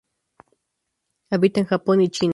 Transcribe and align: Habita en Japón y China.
Habita 1.29 1.59
en 1.59 1.67
Japón 1.67 2.01
y 2.01 2.09
China. 2.09 2.29